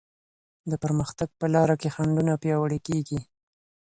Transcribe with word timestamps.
د 0.69 0.71
پرمختګ 0.83 1.29
په 1.39 1.45
لاره 1.53 1.75
کي 1.81 1.89
خنډونه 1.95 2.33
پیاوړې 2.43 2.79
کيږي. 2.87 3.19